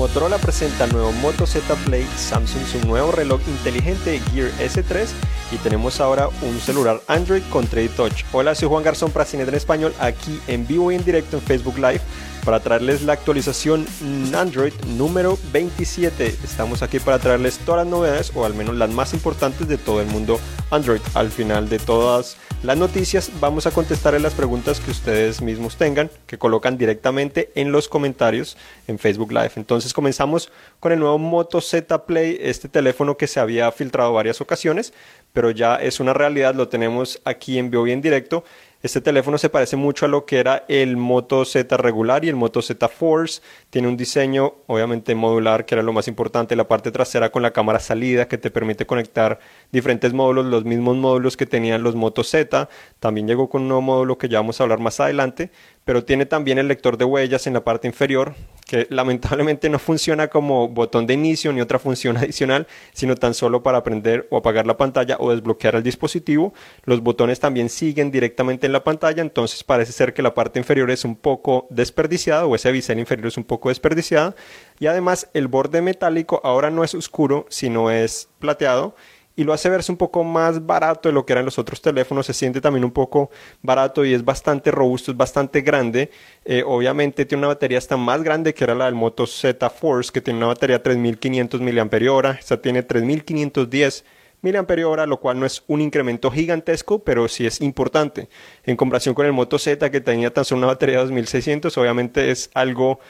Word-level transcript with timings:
Motorola 0.00 0.38
presenta 0.38 0.84
el 0.84 0.92
nuevo 0.94 1.12
Moto 1.12 1.46
Z 1.46 1.74
Play, 1.84 2.08
Samsung 2.16 2.64
su 2.64 2.86
nuevo 2.86 3.12
reloj 3.12 3.38
inteligente 3.46 4.18
Gear 4.32 4.50
S3 4.52 5.06
y 5.52 5.56
tenemos 5.56 6.00
ahora 6.00 6.30
un 6.40 6.58
celular 6.58 7.02
Android 7.06 7.42
con 7.50 7.66
Trade 7.66 7.90
Touch. 7.90 8.24
Hola, 8.32 8.54
soy 8.54 8.70
Juan 8.70 8.82
Garzón 8.82 9.10
para 9.10 9.26
en 9.30 9.54
Español, 9.54 9.92
aquí 10.00 10.40
en 10.46 10.66
vivo 10.66 10.90
y 10.90 10.94
en 10.94 11.04
directo 11.04 11.36
en 11.36 11.42
Facebook 11.42 11.76
Live 11.76 12.00
para 12.44 12.60
traerles 12.60 13.02
la 13.02 13.12
actualización 13.14 13.86
Android 14.34 14.72
número 14.96 15.38
27. 15.52 16.26
Estamos 16.44 16.82
aquí 16.82 16.98
para 16.98 17.18
traerles 17.18 17.58
todas 17.58 17.84
las 17.84 17.90
novedades 17.90 18.32
o 18.34 18.44
al 18.44 18.54
menos 18.54 18.76
las 18.76 18.90
más 18.90 19.14
importantes 19.14 19.68
de 19.68 19.78
todo 19.78 20.00
el 20.00 20.06
mundo 20.06 20.40
Android. 20.70 21.00
Al 21.14 21.30
final 21.30 21.68
de 21.68 21.78
todas 21.78 22.36
las 22.62 22.76
noticias 22.76 23.30
vamos 23.40 23.66
a 23.66 23.70
contestar 23.70 24.20
las 24.20 24.34
preguntas 24.34 24.80
que 24.80 24.90
ustedes 24.90 25.40
mismos 25.40 25.76
tengan, 25.76 26.10
que 26.26 26.36
colocan 26.36 26.76
directamente 26.76 27.50
en 27.54 27.72
los 27.72 27.88
comentarios 27.88 28.56
en 28.86 28.98
Facebook 28.98 29.32
Live. 29.32 29.52
Entonces 29.56 29.94
comenzamos 29.94 30.50
con 30.78 30.92
el 30.92 30.98
nuevo 30.98 31.16
Moto 31.18 31.60
Z 31.60 32.04
Play, 32.04 32.38
este 32.40 32.68
teléfono 32.68 33.16
que 33.16 33.26
se 33.26 33.40
había 33.40 33.70
filtrado 33.72 34.12
varias 34.12 34.40
ocasiones, 34.40 34.92
pero 35.32 35.50
ya 35.50 35.76
es 35.76 36.00
una 36.00 36.12
realidad, 36.12 36.54
lo 36.54 36.68
tenemos 36.68 37.20
aquí 37.24 37.58
en 37.58 37.70
vivo 37.70 37.86
y 37.86 37.92
en 37.92 38.02
directo 38.02 38.44
este 38.82 39.02
teléfono 39.02 39.36
se 39.36 39.50
parece 39.50 39.76
mucho 39.76 40.06
a 40.06 40.08
lo 40.08 40.24
que 40.24 40.38
era 40.38 40.64
el 40.66 40.96
Moto 40.96 41.44
Z 41.44 41.76
regular 41.76 42.24
y 42.24 42.28
el 42.30 42.36
Moto 42.36 42.62
Z 42.62 42.88
Force. 42.88 43.42
Tiene 43.68 43.88
un 43.88 43.96
diseño 43.96 44.54
obviamente 44.66 45.14
modular, 45.14 45.66
que 45.66 45.74
era 45.74 45.82
lo 45.82 45.92
más 45.92 46.08
importante, 46.08 46.56
la 46.56 46.66
parte 46.66 46.90
trasera 46.90 47.30
con 47.30 47.42
la 47.42 47.50
cámara 47.50 47.78
salida 47.78 48.26
que 48.26 48.38
te 48.38 48.50
permite 48.50 48.86
conectar 48.86 49.38
diferentes 49.70 50.14
módulos, 50.14 50.46
los 50.46 50.64
mismos 50.64 50.96
módulos 50.96 51.36
que 51.36 51.44
tenían 51.44 51.82
los 51.82 51.94
Moto 51.94 52.24
Z. 52.24 52.70
También 53.00 53.26
llegó 53.26 53.50
con 53.50 53.62
un 53.62 53.68
nuevo 53.68 53.82
módulo 53.82 54.16
que 54.16 54.30
ya 54.30 54.38
vamos 54.38 54.60
a 54.60 54.62
hablar 54.62 54.78
más 54.78 54.98
adelante, 54.98 55.50
pero 55.84 56.04
tiene 56.04 56.24
también 56.24 56.58
el 56.58 56.68
lector 56.68 56.96
de 56.96 57.04
huellas 57.04 57.46
en 57.46 57.52
la 57.52 57.64
parte 57.64 57.86
inferior, 57.86 58.34
que 58.70 58.86
lamentablemente 58.88 59.68
no 59.68 59.80
funciona 59.80 60.28
como 60.28 60.68
botón 60.68 61.04
de 61.04 61.14
inicio 61.14 61.52
ni 61.52 61.60
otra 61.60 61.80
función 61.80 62.16
adicional, 62.18 62.68
sino 62.92 63.16
tan 63.16 63.34
solo 63.34 63.64
para 63.64 63.82
prender 63.82 64.28
o 64.30 64.36
apagar 64.36 64.64
la 64.64 64.76
pantalla 64.76 65.16
o 65.18 65.32
desbloquear 65.32 65.74
el 65.74 65.82
dispositivo. 65.82 66.54
Los 66.84 67.02
botones 67.02 67.40
también 67.40 67.68
siguen 67.68 68.12
directamente 68.12 68.66
en 68.66 68.72
la 68.72 68.84
pantalla, 68.84 69.22
entonces 69.22 69.64
parece 69.64 69.90
ser 69.90 70.14
que 70.14 70.22
la 70.22 70.34
parte 70.34 70.60
inferior 70.60 70.88
es 70.92 71.04
un 71.04 71.16
poco 71.16 71.66
desperdiciada 71.70 72.46
o 72.46 72.54
ese 72.54 72.70
bisel 72.70 73.00
inferior 73.00 73.26
es 73.26 73.36
un 73.36 73.42
poco 73.42 73.70
desperdiciada. 73.70 74.36
Y 74.78 74.86
además 74.86 75.28
el 75.34 75.48
borde 75.48 75.82
metálico 75.82 76.40
ahora 76.44 76.70
no 76.70 76.84
es 76.84 76.94
oscuro, 76.94 77.46
sino 77.48 77.90
es 77.90 78.28
plateado 78.38 78.94
y 79.36 79.44
lo 79.44 79.52
hace 79.52 79.68
verse 79.68 79.90
un 79.92 79.98
poco 79.98 80.24
más 80.24 80.66
barato 80.66 81.08
de 81.08 81.12
lo 81.12 81.24
que 81.24 81.32
eran 81.32 81.44
los 81.44 81.58
otros 81.58 81.80
teléfonos. 81.80 82.26
Se 82.26 82.34
siente 82.34 82.60
también 82.60 82.84
un 82.84 82.90
poco 82.90 83.30
barato 83.62 84.04
y 84.04 84.12
es 84.12 84.24
bastante 84.24 84.70
robusto, 84.70 85.12
es 85.12 85.16
bastante 85.16 85.62
grande. 85.62 86.10
Eh, 86.44 86.62
obviamente 86.66 87.24
tiene 87.24 87.40
una 87.40 87.48
batería 87.48 87.78
hasta 87.78 87.96
más 87.96 88.22
grande 88.22 88.52
que 88.54 88.64
era 88.64 88.74
la 88.74 88.86
del 88.86 88.94
Moto 88.94 89.26
Z 89.26 89.70
Force, 89.70 90.10
que 90.12 90.20
tiene 90.20 90.38
una 90.38 90.48
batería 90.48 90.82
3500 90.82 91.60
mAh. 91.60 92.30
Esta 92.38 92.60
tiene 92.60 92.82
3510 92.82 94.04
mAh, 94.42 95.06
lo 95.06 95.20
cual 95.20 95.38
no 95.38 95.46
es 95.46 95.62
un 95.66 95.80
incremento 95.80 96.30
gigantesco, 96.30 96.98
pero 97.00 97.28
sí 97.28 97.46
es 97.46 97.60
importante. 97.60 98.28
En 98.64 98.76
comparación 98.76 99.14
con 99.14 99.26
el 99.26 99.32
Moto 99.32 99.58
Z, 99.58 99.90
que 99.90 100.00
tenía 100.00 100.32
tan 100.32 100.44
solo 100.44 100.58
una 100.58 100.66
batería 100.68 100.96
de 100.96 101.02
2600, 101.02 101.76
obviamente 101.78 102.30
es 102.30 102.50
algo 102.54 103.00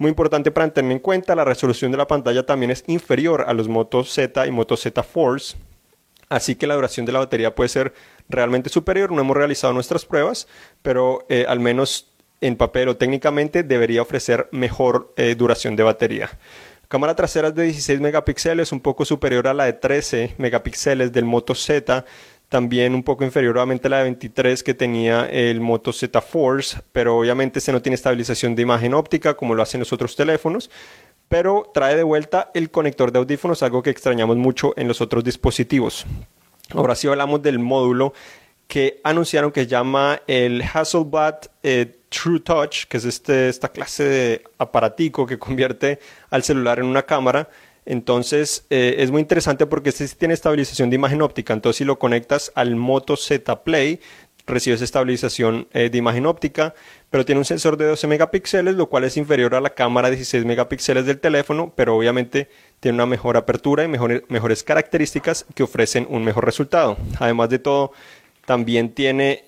muy 0.00 0.08
importante 0.08 0.50
para 0.50 0.68
tener 0.72 0.90
en 0.90 0.98
cuenta. 0.98 1.36
La 1.36 1.44
resolución 1.44 1.92
de 1.92 1.98
la 1.98 2.08
pantalla 2.08 2.44
también 2.44 2.72
es 2.72 2.82
inferior 2.88 3.44
a 3.46 3.52
los 3.52 3.68
Moto 3.68 4.02
Z 4.02 4.46
y 4.46 4.50
Moto 4.50 4.76
Z 4.76 5.00
Force 5.04 5.56
así 6.30 6.54
que 6.54 6.66
la 6.66 6.76
duración 6.76 7.04
de 7.04 7.12
la 7.12 7.18
batería 7.18 7.54
puede 7.54 7.68
ser 7.68 7.92
realmente 8.30 8.70
superior. 8.70 9.12
No 9.12 9.20
hemos 9.20 9.36
realizado 9.36 9.74
nuestras 9.74 10.06
pruebas, 10.06 10.48
pero 10.80 11.26
eh, 11.28 11.44
al 11.46 11.60
menos 11.60 12.10
en 12.40 12.56
papel 12.56 12.88
o 12.88 12.96
técnicamente 12.96 13.62
debería 13.62 14.00
ofrecer 14.00 14.48
mejor 14.50 15.12
eh, 15.16 15.34
duración 15.34 15.76
de 15.76 15.82
batería. 15.82 16.30
Cámara 16.88 17.14
trasera 17.14 17.50
de 17.50 17.64
16 17.64 18.00
megapíxeles, 18.00 18.72
un 18.72 18.80
poco 18.80 19.04
superior 19.04 19.46
a 19.46 19.54
la 19.54 19.64
de 19.64 19.74
13 19.74 20.34
megapíxeles 20.38 21.12
del 21.12 21.24
Moto 21.24 21.54
Z, 21.54 22.04
también 22.50 22.94
un 22.94 23.02
poco 23.02 23.24
inferior 23.24 23.58
a 23.58 23.64
la 23.64 23.96
de 23.98 24.02
23 24.02 24.62
que 24.62 24.74
tenía 24.74 25.24
el 25.24 25.62
Moto 25.62 25.94
Z 25.94 26.20
Force, 26.20 26.82
pero 26.92 27.16
obviamente 27.16 27.60
este 27.60 27.72
no 27.72 27.80
tiene 27.80 27.94
estabilización 27.94 28.54
de 28.54 28.62
imagen 28.62 28.92
óptica 28.92 29.34
como 29.34 29.54
lo 29.54 29.62
hacen 29.62 29.80
los 29.80 29.94
otros 29.94 30.14
teléfonos 30.14 30.68
pero 31.30 31.70
trae 31.72 31.94
de 31.94 32.02
vuelta 32.02 32.50
el 32.54 32.72
conector 32.72 33.12
de 33.12 33.20
audífonos, 33.20 33.62
algo 33.62 33.84
que 33.84 33.90
extrañamos 33.90 34.36
mucho 34.36 34.74
en 34.76 34.88
los 34.88 35.00
otros 35.00 35.22
dispositivos. 35.22 36.04
Ahora 36.74 36.96
sí 36.96 37.06
hablamos 37.06 37.40
del 37.40 37.60
módulo 37.60 38.12
que 38.66 39.00
anunciaron 39.04 39.52
que 39.52 39.68
llama 39.68 40.20
el 40.26 40.60
Hasselblad 40.60 41.36
eh, 41.62 42.00
True 42.08 42.40
Touch, 42.40 42.86
que 42.86 42.96
es 42.96 43.04
este, 43.04 43.48
esta 43.48 43.68
clase 43.68 44.02
de 44.02 44.44
aparatico 44.58 45.24
que 45.24 45.38
convierte 45.38 46.00
al 46.30 46.42
celular 46.42 46.80
en 46.80 46.86
una 46.86 47.02
cámara. 47.02 47.48
Entonces 47.84 48.66
eh, 48.70 48.96
es 48.98 49.10
muy 49.10 49.20
interesante 49.20 49.66
porque 49.66 49.90
este 49.90 50.06
tiene 50.08 50.34
estabilización 50.34 50.90
de 50.90 50.96
imagen 50.96 51.22
óptica. 51.22 51.52
Entonces 51.52 51.78
si 51.78 51.84
lo 51.84 51.98
conectas 51.98 52.52
al 52.54 52.76
Moto 52.76 53.16
Z 53.16 53.64
Play, 53.64 54.00
recibes 54.46 54.82
estabilización 54.82 55.68
eh, 55.72 55.90
de 55.90 55.98
imagen 55.98 56.26
óptica 56.26 56.74
pero 57.10 57.24
tiene 57.24 57.40
un 57.40 57.44
sensor 57.44 57.76
de 57.76 57.86
12 57.86 58.06
megapíxeles, 58.06 58.76
lo 58.76 58.86
cual 58.88 59.04
es 59.04 59.16
inferior 59.16 59.56
a 59.56 59.60
la 59.60 59.70
cámara 59.70 60.08
de 60.10 60.16
16 60.16 60.44
megapíxeles 60.44 61.06
del 61.06 61.18
teléfono, 61.18 61.72
pero 61.74 61.96
obviamente 61.96 62.48
tiene 62.78 62.94
una 62.94 63.06
mejor 63.06 63.36
apertura 63.36 63.84
y 63.84 63.88
mejores, 63.88 64.62
características 64.62 65.44
que 65.54 65.64
ofrecen 65.64 66.06
un 66.08 66.22
mejor 66.22 66.44
resultado. 66.44 66.96
Además 67.18 67.50
de 67.50 67.58
todo, 67.58 67.90
también 68.46 68.94
tiene, 68.94 69.44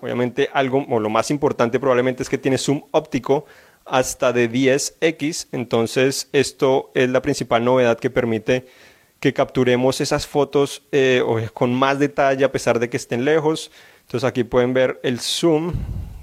obviamente, 0.00 0.50
algo, 0.52 0.84
o 0.88 0.98
lo 0.98 1.08
más 1.08 1.30
importante 1.30 1.78
probablemente 1.78 2.24
es 2.24 2.28
que 2.28 2.38
tiene 2.38 2.58
zoom 2.58 2.82
óptico 2.90 3.46
hasta 3.86 4.32
de 4.32 4.50
10x, 4.50 5.48
entonces 5.52 6.28
esto 6.32 6.90
es 6.94 7.08
la 7.08 7.22
principal 7.22 7.64
novedad 7.64 7.98
que 7.98 8.10
permite 8.10 8.66
que 9.20 9.32
capturemos 9.32 10.00
esas 10.00 10.26
fotos 10.26 10.82
eh, 10.92 11.22
con 11.54 11.74
más 11.74 11.98
detalle 11.98 12.44
a 12.44 12.52
pesar 12.52 12.78
de 12.78 12.90
que 12.90 12.96
estén 12.96 13.24
lejos. 13.24 13.70
Entonces 14.02 14.28
aquí 14.28 14.44
pueden 14.44 14.74
ver 14.74 15.00
el 15.02 15.20
zoom 15.20 15.72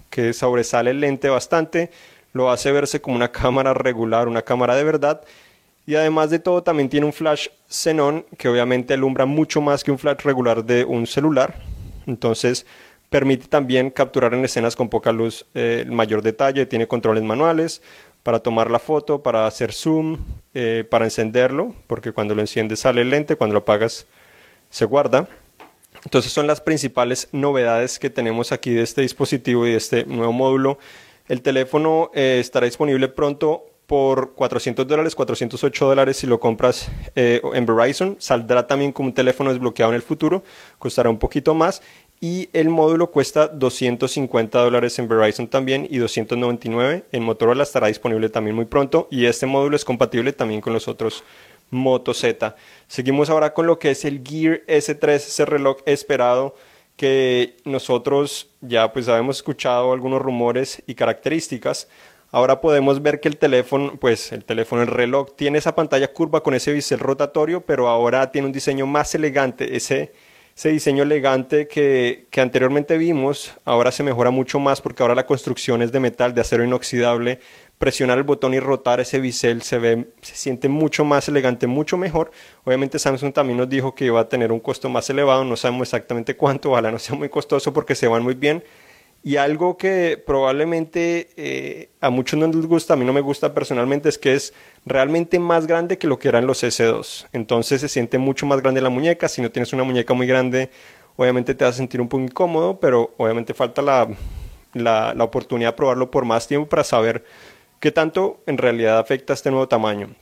que 0.09 0.33
sobresale 0.33 0.91
el 0.91 0.99
lente 0.99 1.29
bastante, 1.29 1.89
lo 2.33 2.51
hace 2.51 2.71
verse 2.71 3.01
como 3.01 3.15
una 3.15 3.31
cámara 3.31 3.73
regular, 3.73 4.27
una 4.27 4.41
cámara 4.41 4.75
de 4.75 4.83
verdad. 4.83 5.21
Y 5.85 5.95
además 5.95 6.29
de 6.29 6.39
todo 6.39 6.63
también 6.63 6.87
tiene 6.87 7.05
un 7.05 7.13
flash 7.13 7.47
xenón 7.67 8.25
que 8.37 8.47
obviamente 8.47 8.93
alumbra 8.93 9.25
mucho 9.25 9.59
más 9.59 9.83
que 9.83 9.91
un 9.91 9.99
flash 9.99 10.21
regular 10.23 10.63
de 10.63 10.85
un 10.85 11.07
celular. 11.07 11.55
Entonces 12.05 12.65
permite 13.13 13.45
también 13.45 13.91
capturar 13.91 14.33
en 14.33 14.43
escenas 14.43 14.75
con 14.75 14.89
poca 14.89 15.11
luz 15.11 15.45
eh, 15.53 15.83
el 15.85 15.91
mayor 15.91 16.23
detalle. 16.23 16.65
Tiene 16.65 16.87
controles 16.87 17.21
manuales 17.21 17.83
para 18.23 18.39
tomar 18.39 18.71
la 18.71 18.79
foto, 18.79 19.21
para 19.21 19.45
hacer 19.45 19.71
zoom, 19.71 20.17
eh, 20.55 20.83
para 20.89 21.05
encenderlo, 21.05 21.75
porque 21.85 22.11
cuando 22.11 22.33
lo 22.33 22.41
enciendes 22.41 22.79
sale 22.79 23.01
el 23.01 23.11
lente, 23.11 23.35
cuando 23.35 23.53
lo 23.53 23.59
apagas 23.59 24.07
se 24.71 24.85
guarda. 24.85 25.27
Entonces 26.03 26.31
son 26.31 26.47
las 26.47 26.59
principales 26.59 27.29
novedades 27.31 27.99
que 27.99 28.09
tenemos 28.09 28.51
aquí 28.51 28.71
de 28.71 28.81
este 28.81 29.01
dispositivo 29.01 29.67
y 29.67 29.73
de 29.73 29.77
este 29.77 30.05
nuevo 30.05 30.33
módulo. 30.33 30.79
El 31.27 31.43
teléfono 31.43 32.09
eh, 32.15 32.39
estará 32.39 32.65
disponible 32.65 33.09
pronto 33.09 33.67
por 33.85 34.33
400 34.33 34.87
dólares, 34.87 35.13
408 35.13 35.85
dólares 35.85 36.17
si 36.17 36.27
lo 36.27 36.39
compras 36.39 36.89
eh, 37.15 37.41
en 37.53 37.65
Verizon. 37.65 38.15
Saldrá 38.19 38.65
también 38.65 38.91
como 38.91 39.09
un 39.09 39.13
teléfono 39.13 39.51
desbloqueado 39.51 39.91
en 39.91 39.95
el 39.95 40.01
futuro, 40.01 40.43
costará 40.79 41.09
un 41.09 41.19
poquito 41.19 41.53
más. 41.53 41.81
Y 42.23 42.49
el 42.53 42.69
módulo 42.69 43.11
cuesta 43.11 43.49
250 43.49 44.57
dólares 44.57 44.97
en 44.97 45.09
Verizon 45.09 45.49
también 45.49 45.85
y 45.89 45.97
299 45.97 47.03
en 47.11 47.21
Motorola 47.21 47.63
estará 47.63 47.87
disponible 47.87 48.29
también 48.29 48.55
muy 48.55 48.63
pronto. 48.63 49.09
Y 49.11 49.25
este 49.25 49.45
módulo 49.45 49.75
es 49.75 49.83
compatible 49.83 50.31
también 50.31 50.61
con 50.61 50.71
los 50.71 50.87
otros 50.87 51.25
Moto 51.69 52.13
Z. 52.13 52.55
Seguimos 52.87 53.29
ahora 53.29 53.53
con 53.53 53.67
lo 53.67 53.77
que 53.77 53.91
es 53.91 54.05
el 54.05 54.21
Gear 54.25 54.61
S3, 54.67 55.15
ese 55.15 55.43
reloj 55.43 55.79
esperado 55.85 56.55
que 56.95 57.57
nosotros 57.65 58.51
ya 58.61 58.93
pues 58.93 59.09
habíamos 59.09 59.35
escuchado 59.35 59.91
algunos 59.91 60.21
rumores 60.21 60.81
y 60.87 60.95
características. 60.95 61.89
Ahora 62.31 62.61
podemos 62.61 63.01
ver 63.01 63.19
que 63.19 63.27
el 63.27 63.35
teléfono, 63.35 63.97
pues 63.99 64.31
el 64.31 64.45
teléfono, 64.45 64.81
el 64.81 64.87
reloj 64.87 65.35
tiene 65.35 65.57
esa 65.57 65.75
pantalla 65.75 66.13
curva 66.13 66.41
con 66.41 66.53
ese 66.53 66.71
bisel 66.71 66.99
rotatorio, 66.99 67.65
pero 67.65 67.89
ahora 67.89 68.31
tiene 68.31 68.47
un 68.47 68.53
diseño 68.53 68.87
más 68.87 69.13
elegante. 69.13 69.75
Ese, 69.75 70.13
ese 70.55 70.69
diseño 70.69 71.03
elegante 71.03 71.67
que, 71.67 72.27
que 72.29 72.41
anteriormente 72.41 72.97
vimos, 72.97 73.53
ahora 73.65 73.91
se 73.91 74.03
mejora 74.03 74.29
mucho 74.29 74.59
más 74.59 74.81
porque 74.81 75.01
ahora 75.01 75.15
la 75.15 75.25
construcción 75.25 75.81
es 75.81 75.91
de 75.91 75.99
metal, 75.99 76.33
de 76.33 76.41
acero 76.41 76.63
inoxidable, 76.63 77.39
presionar 77.79 78.17
el 78.17 78.23
botón 78.23 78.53
y 78.53 78.59
rotar 78.59 78.99
ese 78.99 79.19
bisel 79.19 79.61
se 79.61 79.77
ve, 79.79 80.07
se 80.21 80.35
siente 80.35 80.69
mucho 80.69 81.03
más 81.03 81.27
elegante, 81.27 81.67
mucho 81.67 81.97
mejor. 81.97 82.31
Obviamente 82.63 82.99
Samsung 82.99 83.33
también 83.33 83.57
nos 83.57 83.67
dijo 83.67 83.95
que 83.95 84.05
iba 84.05 84.21
a 84.21 84.29
tener 84.29 84.51
un 84.51 84.59
costo 84.59 84.89
más 84.89 85.09
elevado, 85.09 85.43
no 85.43 85.55
sabemos 85.57 85.87
exactamente 85.87 86.37
cuánto, 86.37 86.71
ojalá 86.71 86.91
no 86.91 86.99
sea 86.99 87.15
muy 87.15 87.29
costoso 87.29 87.73
porque 87.73 87.95
se 87.95 88.07
van 88.07 88.23
muy 88.23 88.35
bien. 88.35 88.63
Y 89.23 89.37
algo 89.37 89.77
que 89.77 90.21
probablemente 90.25 91.29
eh, 91.37 91.89
a 92.01 92.09
muchos 92.09 92.37
no 92.37 92.47
les 92.47 92.65
gusta, 92.65 92.93
a 92.93 92.97
mí 92.97 93.05
no 93.05 93.13
me 93.13 93.21
gusta 93.21 93.53
personalmente, 93.53 94.09
es 94.09 94.17
que 94.17 94.33
es 94.33 94.53
realmente 94.85 95.39
más 95.39 95.65
grande 95.65 95.97
que 95.97 96.07
lo 96.07 96.19
que 96.19 96.27
eran 96.27 96.45
los 96.45 96.63
S2. 96.63 97.27
Entonces 97.31 97.79
se 97.79 97.87
siente 97.87 98.17
mucho 98.17 98.45
más 98.45 98.61
grande 98.61 98.81
la 98.81 98.89
muñeca. 98.89 99.29
Si 99.29 99.41
no 99.41 99.49
tienes 99.49 99.71
una 99.71 99.83
muñeca 99.83 100.13
muy 100.13 100.27
grande, 100.27 100.69
obviamente 101.15 101.55
te 101.55 101.63
vas 101.63 101.75
a 101.75 101.77
sentir 101.77 102.01
un 102.01 102.09
poco 102.09 102.23
incómodo, 102.23 102.79
pero 102.79 103.13
obviamente 103.17 103.53
falta 103.53 103.81
la, 103.81 104.09
la, 104.73 105.13
la 105.13 105.23
oportunidad 105.23 105.69
de 105.69 105.77
probarlo 105.77 106.11
por 106.11 106.25
más 106.25 106.47
tiempo 106.47 106.67
para 106.67 106.83
saber 106.83 107.23
¿Qué 107.83 107.91
tanto 107.91 108.41
en 108.45 108.57
realidad 108.57 108.97
afecta 108.97 109.33
este 109.33 109.51
nuevo 109.51 109.67
tamaño? 109.67 110.15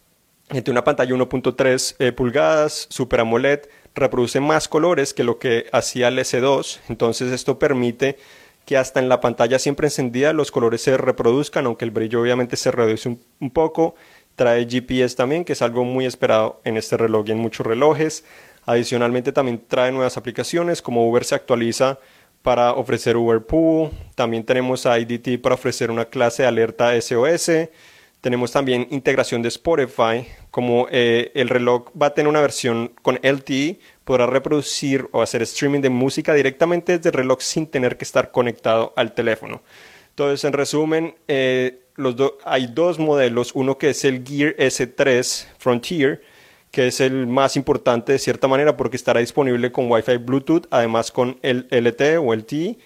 Tiene 0.49 0.71
una 0.71 0.83
pantalla 0.83 1.13
1.3 1.13 1.95
eh, 1.99 2.11
pulgadas, 2.11 2.87
Super 2.89 3.19
AMOLED, 3.19 3.69
reproduce 3.93 4.39
más 4.39 4.67
colores 4.67 5.13
que 5.13 5.23
lo 5.23 5.37
que 5.37 5.67
hacía 5.71 6.07
el 6.07 6.17
S2, 6.17 6.79
entonces 6.89 7.31
esto 7.31 7.59
permite 7.59 8.17
que 8.65 8.77
hasta 8.77 8.99
en 8.99 9.09
la 9.09 9.19
pantalla 9.21 9.59
siempre 9.59 9.87
encendida 9.87 10.33
los 10.33 10.51
colores 10.51 10.81
se 10.81 10.97
reproduzcan, 10.97 11.65
aunque 11.65 11.85
el 11.85 11.91
brillo 11.91 12.21
obviamente 12.21 12.55
se 12.55 12.71
reduce 12.71 13.09
un, 13.39 13.49
poco. 13.51 13.95
Trae 14.35 14.65
GPS 14.69 15.15
también, 15.15 15.43
que 15.43 15.53
es 15.53 15.61
algo 15.61 15.83
muy 15.83 16.05
esperado 16.05 16.61
en 16.63 16.77
este 16.77 16.97
reloj 16.97 17.25
y 17.27 17.31
en 17.31 17.39
muchos 17.39 17.65
relojes. 17.65 18.23
Adicionalmente 18.65 19.31
también 19.31 19.61
trae 19.67 19.91
nuevas 19.91 20.17
aplicaciones, 20.17 20.81
como 20.81 21.07
Uber 21.09 21.25
se 21.25 21.35
actualiza 21.35 21.99
para 22.41 22.73
ofrecer 22.73 23.17
Uber 23.17 23.41
Pool. 23.41 23.89
También 24.15 24.43
tenemos 24.45 24.85
a 24.85 24.97
IDT 24.99 25.41
para 25.41 25.55
ofrecer 25.55 25.91
una 25.91 26.05
clase 26.05 26.43
de 26.43 26.47
alerta 26.47 26.99
SOS. 26.99 27.51
Tenemos 28.21 28.51
también 28.51 28.87
integración 28.91 29.41
de 29.41 29.47
Spotify, 29.47 30.27
como 30.51 30.87
eh, 30.91 31.31
el 31.33 31.49
reloj 31.49 31.89
va 31.99 32.07
a 32.07 32.13
tener 32.13 32.29
una 32.29 32.41
versión 32.41 32.93
con 33.01 33.19
LTE, 33.23 33.79
podrá 34.03 34.25
reproducir 34.25 35.07
o 35.11 35.21
hacer 35.21 35.41
streaming 35.43 35.81
de 35.81 35.89
música 35.89 36.33
directamente 36.33 36.97
desde 36.97 37.09
el 37.09 37.13
reloj 37.13 37.39
sin 37.41 37.67
tener 37.67 37.97
que 37.97 38.03
estar 38.03 38.31
conectado 38.31 38.93
al 38.95 39.13
teléfono. 39.13 39.61
Entonces, 40.09 40.43
en 40.43 40.53
resumen, 40.53 41.15
eh, 41.27 41.79
hay 42.45 42.67
dos 42.67 42.99
modelos, 42.99 43.51
uno 43.53 43.77
que 43.77 43.91
es 43.91 44.03
el 44.05 44.25
Gear 44.25 44.55
S3 44.57 45.47
Frontier, 45.57 46.21
que 46.71 46.87
es 46.87 46.99
el 46.99 47.27
más 47.27 47.55
importante 47.55 48.13
de 48.13 48.19
cierta 48.19 48.47
manera 48.47 48.77
porque 48.77 48.97
estará 48.97 49.19
disponible 49.19 49.71
con 49.71 49.91
Wi-Fi 49.91 50.17
Bluetooth, 50.17 50.67
además 50.71 51.11
con 51.11 51.37
el 51.41 51.67
LTE 51.69 52.17
o 52.17 52.33
LTE 52.33 52.77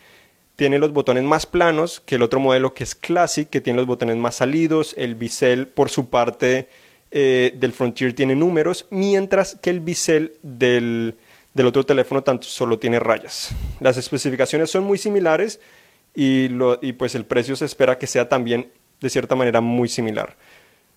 tiene 0.55 0.79
los 0.79 0.93
botones 0.93 1.23
más 1.23 1.45
planos 1.45 1.99
que 1.99 2.15
el 2.15 2.23
otro 2.23 2.39
modelo 2.39 2.73
que 2.73 2.83
es 2.83 2.95
Classic, 2.95 3.49
que 3.49 3.61
tiene 3.61 3.77
los 3.77 3.87
botones 3.87 4.15
más 4.15 4.35
salidos. 4.35 4.93
El 4.97 5.15
bisel, 5.15 5.67
por 5.67 5.89
su 5.89 6.09
parte, 6.09 6.69
eh, 7.17 7.53
del 7.55 7.71
Frontier 7.71 8.11
tiene 8.11 8.35
números, 8.35 8.87
mientras 8.89 9.57
que 9.61 9.69
el 9.69 9.79
bisel 9.79 10.33
del, 10.43 11.15
del, 11.53 11.65
otro 11.65 11.85
teléfono 11.85 12.21
tanto 12.23 12.45
solo 12.45 12.77
tiene 12.77 12.99
rayas. 12.99 13.55
Las 13.79 13.95
especificaciones 13.95 14.69
son 14.69 14.83
muy 14.83 14.97
similares 14.97 15.61
y, 16.13 16.49
lo, 16.49 16.77
y 16.81 16.91
pues 16.91 17.15
el 17.15 17.23
precio 17.23 17.55
se 17.55 17.63
espera 17.63 17.97
que 17.97 18.05
sea 18.05 18.27
también 18.27 18.69
de 18.99 19.09
cierta 19.09 19.33
manera 19.33 19.61
muy 19.61 19.87
similar. 19.87 20.35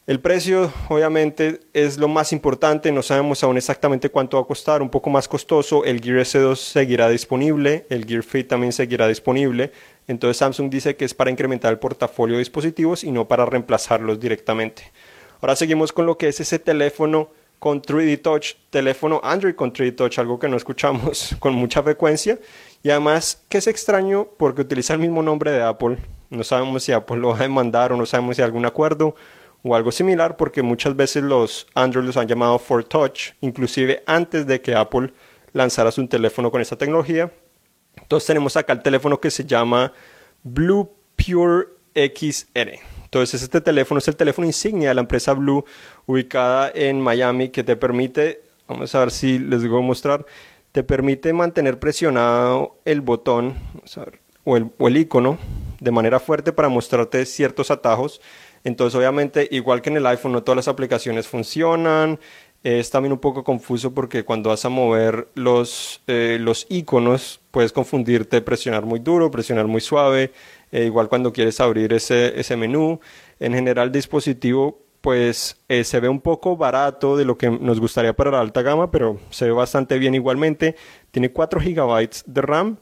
El 0.09 0.19
precio 0.19 0.73
obviamente 0.88 1.61
es 1.73 1.99
lo 1.99 2.09
más 2.09 2.32
importante, 2.32 2.91
no 2.91 3.03
sabemos 3.05 3.44
aún 3.44 3.56
exactamente 3.56 4.09
cuánto 4.09 4.38
va 4.38 4.43
a 4.43 4.47
costar, 4.47 4.82
un 4.82 4.91
poco 4.91 5.11
más 5.11 5.29
costoso, 5.29 5.85
el 5.85 6.00
Gear 6.00 6.19
S2 6.19 6.56
seguirá 6.56 7.09
disponible, 7.11 7.87
el 7.91 8.05
Gear 8.05 8.25
Fit 8.25 8.49
también 8.49 8.73
seguirá 8.73 9.06
disponible, 9.06 9.70
entonces 10.09 10.38
Samsung 10.38 10.69
dice 10.69 10.97
que 10.97 11.05
es 11.05 11.15
para 11.15 11.31
incrementar 11.31 11.70
el 11.73 11.79
portafolio 11.79 12.35
de 12.35 12.41
dispositivos 12.41 13.05
y 13.05 13.12
no 13.12 13.29
para 13.29 13.47
reemplazarlos 13.47 14.19
directamente. 14.19 14.91
Ahora 15.40 15.55
seguimos 15.55 15.93
con 15.93 16.06
lo 16.06 16.19
que 16.19 16.29
es 16.29 16.40
ese 16.40 16.58
teléfono 16.58 17.31
con 17.58 17.81
3D 17.81 18.23
Touch, 18.23 18.55
teléfono 18.70 19.20
Android 19.23 19.55
con 19.55 19.73
3D 19.73 19.94
Touch, 19.94 20.19
algo 20.19 20.38
que 20.38 20.49
no 20.49 20.56
escuchamos 20.56 21.37
con 21.40 21.55
mucha 21.55 21.82
frecuencia 21.82 22.38
y 22.82 22.90
además 22.90 23.44
que 23.49 23.58
es 23.58 23.67
extraño 23.67 24.29
porque 24.37 24.62
utiliza 24.62 24.94
el 24.94 25.00
mismo 25.00 25.23
nombre 25.23 25.50
de 25.52 25.62
Apple, 25.62 25.99
no 26.31 26.44
sabemos 26.44 26.82
si 26.82 26.93
Apple 26.93 27.19
lo 27.19 27.29
va 27.29 27.37
a 27.37 27.43
demandar 27.43 27.93
o 27.93 27.96
no 27.96 28.06
sabemos 28.06 28.37
si 28.37 28.43
hay 28.43 28.46
algún 28.46 28.67
acuerdo 28.67 29.14
o 29.62 29.75
algo 29.75 29.93
similar 29.93 30.37
porque 30.37 30.62
muchas 30.62 30.94
veces 30.94 31.23
los 31.23 31.67
Android 31.75 32.05
los 32.05 32.17
han 32.17 32.29
llamado 32.29 32.58
for 32.58 32.84
touch, 32.84 33.31
inclusive 33.41 34.02
antes 34.06 34.46
de 34.46 34.61
que 34.61 34.75
Apple 34.75 35.12
lanzara 35.52 35.91
su 35.91 36.06
teléfono 36.06 36.50
con 36.50 36.61
esta 36.61 36.76
tecnología. 36.76 37.32
Entonces 37.96 38.26
tenemos 38.26 38.56
acá 38.56 38.73
el 38.73 38.82
teléfono 38.82 39.20
que 39.20 39.31
se 39.31 39.44
llama 39.44 39.93
Blue 40.43 40.91
Pure 41.17 41.67
XR. 41.94 42.98
Entonces 43.08 43.43
este 43.43 43.62
teléfono 43.62 43.99
es 43.99 44.08
el 44.08 44.16
teléfono 44.16 44.46
insignia 44.46 44.90
de 44.90 44.94
la 44.94 45.00
empresa 45.00 45.32
Blue 45.32 45.64
ubicada 46.05 46.70
en 46.75 47.00
Miami 47.00 47.49
que 47.49 47.64
te 47.64 47.75
permite, 47.75 48.43
vamos 48.66 48.94
a 48.94 49.00
ver 49.00 49.10
si 49.10 49.38
les 49.38 49.66
voy 49.66 49.78
a 49.78 49.87
mostrar, 49.87 50.26
te 50.72 50.82
permite 50.82 51.32
mantener 51.32 51.78
presionado 51.78 52.76
el 52.84 53.00
botón 53.00 53.55
o, 54.44 54.56
el, 54.56 54.96
icono 54.96 55.38
de 55.81 55.90
manera 55.90 56.20
fuerte 56.20 56.52
para 56.52 56.69
mostrarte 56.69 57.25
ciertos 57.25 57.70
atajos 57.70 58.20
entonces, 58.64 58.94
obviamente, 58.99 59.49
igual 59.50 59.82
que 59.82 59.90
en 59.90 59.96
el 59.96 60.06
iPhone, 60.06 60.32
no 60.32 60.43
todas 60.43 60.56
las 60.56 60.69
aplicaciones 60.69 61.26
funcionan. 61.26 62.19
Es 62.64 62.90
también 62.90 63.12
un 63.12 63.19
poco 63.19 63.44
confuso 63.44 63.94
porque 63.94 64.25
cuando 64.25 64.50
vas 64.50 64.64
a 64.64 64.69
mover 64.69 65.28
los, 65.34 66.02
eh, 66.08 66.38
los 66.40 66.66
iconos, 66.69 67.40
puedes 67.52 67.72
confundirte, 67.72 68.40
presionar 68.43 68.84
muy 68.84 68.99
duro, 68.99 69.31
presionar 69.31 69.66
muy 69.69 69.81
suave. 69.81 70.32
Eh, 70.73 70.85
igual 70.85 71.09
cuando 71.09 71.32
quieres 71.32 71.61
abrir 71.61 71.93
ese, 71.93 72.38
ese 72.38 72.56
menú. 72.56 73.00
En 73.41 73.55
general, 73.55 73.88
el 73.88 73.93
dispositivo 73.93 74.82
pues 75.00 75.56
eh, 75.69 75.85
se 75.85 76.00
ve 76.00 76.09
un 76.09 76.20
poco 76.20 76.56
barato 76.56 77.17
de 77.17 77.25
lo 77.25 77.38
que 77.38 77.50
nos 77.50 77.81
gustaría 77.81 78.15
para 78.15 78.32
la 78.32 78.41
alta 78.41 78.62
gama, 78.62 78.91
pero 78.91 79.19
se 79.31 79.47
ve 79.47 79.53
bastante 79.53 79.99
bien 79.99 80.15
igualmente. 80.15 80.76
Tiene 81.11 81.31
4 81.31 81.61
GB 81.61 82.09
de 82.26 82.43
RAM, 82.43 82.79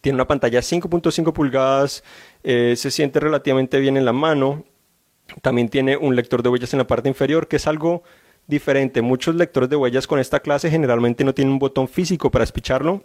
tiene 0.00 0.14
una 0.14 0.26
pantalla 0.26 0.60
5.5 0.60 1.32
pulgadas, 1.32 2.04
se 2.42 2.90
siente 2.90 3.20
relativamente 3.20 3.80
bien 3.80 3.96
en 3.96 4.04
la 4.04 4.12
mano, 4.12 4.64
también 5.42 5.68
tiene 5.68 5.96
un 5.96 6.14
lector 6.14 6.42
de 6.42 6.48
huellas 6.48 6.72
en 6.72 6.78
la 6.78 6.86
parte 6.86 7.08
inferior, 7.08 7.48
que 7.48 7.56
es 7.56 7.66
algo 7.66 8.04
diferente. 8.46 9.02
Muchos 9.02 9.34
lectores 9.34 9.68
de 9.68 9.76
huellas 9.76 10.06
con 10.06 10.20
esta 10.20 10.40
clase 10.40 10.70
generalmente 10.70 11.24
no 11.24 11.34
tienen 11.34 11.52
un 11.52 11.58
botón 11.58 11.88
físico 11.88 12.30
para 12.30 12.44
espicharlo 12.44 13.04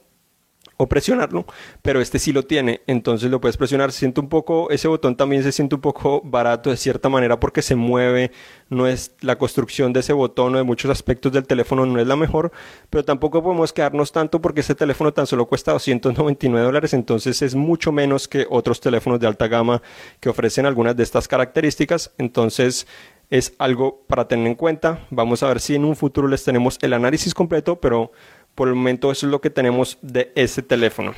o 0.82 0.88
presionarlo, 0.88 1.46
pero 1.82 2.00
este 2.00 2.20
sí 2.20 2.32
lo 2.32 2.44
tiene, 2.44 2.80
entonces 2.88 3.30
lo 3.30 3.42
puedes 3.42 3.58
presionar. 3.58 3.92
siente 3.92 4.22
un 4.22 4.30
poco, 4.30 4.70
ese 4.70 4.88
botón 4.88 5.18
también 5.18 5.44
se 5.44 5.52
siente 5.52 5.76
un 5.76 5.82
poco 5.82 6.22
barato 6.24 6.70
de 6.70 6.78
cierta 6.78 7.10
manera 7.10 7.38
porque 7.38 7.62
se 7.62 7.76
mueve, 7.76 8.32
no 8.70 8.88
es 8.88 9.12
la 9.20 9.38
construcción 9.38 9.92
de 9.92 10.00
ese 10.00 10.14
botón 10.14 10.56
o 10.56 10.58
de 10.58 10.64
muchos 10.64 10.90
aspectos 10.90 11.34
del 11.34 11.46
teléfono 11.46 11.86
no 11.86 12.00
es 12.00 12.08
la 12.08 12.16
mejor, 12.16 12.54
pero 12.90 13.04
tampoco 13.04 13.44
podemos 13.44 13.74
quedarnos 13.74 14.14
tanto 14.14 14.40
porque 14.42 14.62
ese 14.62 14.74
teléfono 14.74 15.12
tan 15.12 15.28
solo 15.28 15.48
cuesta 15.48 15.74
299 15.74 16.66
dólares, 16.66 16.94
entonces 16.94 17.42
es 17.42 17.56
mucho 17.56 17.92
menos 17.92 18.30
que 18.30 18.48
otros 18.50 18.80
teléfonos 18.80 19.20
de 19.20 19.28
alta 19.28 19.50
gama 19.50 19.82
que 20.22 20.30
ofrecen 20.30 20.66
algunas 20.66 20.96
de 20.96 21.04
estas 21.04 21.28
características, 21.28 22.14
entonces 22.18 22.88
es 23.30 23.54
algo 23.60 24.04
para 24.08 24.28
tener 24.28 24.48
en 24.48 24.56
cuenta. 24.56 25.06
Vamos 25.12 25.44
a 25.44 25.48
ver 25.48 25.60
si 25.60 25.76
en 25.76 25.86
un 25.86 25.96
futuro 25.96 26.28
les 26.28 26.44
tenemos 26.44 26.80
el 26.82 26.94
análisis 26.94 27.34
completo, 27.34 27.80
pero 27.80 28.12
por 28.60 28.68
el 28.68 28.76
momento 28.76 29.10
eso 29.10 29.26
es 29.26 29.32
lo 29.32 29.40
que 29.40 29.50
tenemos 29.50 29.98
de 30.02 30.34
ese 30.36 30.62
teléfono. 30.62 31.14